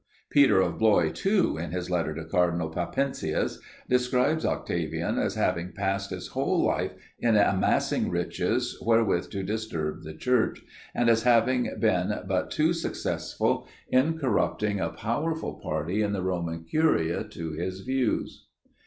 [0.31, 6.09] Peter of Blois, too, in his letter to cardinal Papiensis, describes Octavian as having passed
[6.09, 10.63] his whole life in amassing riches wherewith to disturb the Church,
[10.95, 16.63] and as having been but too successful in corrupting a powerful party in the Roman
[16.63, 18.47] curia to his views.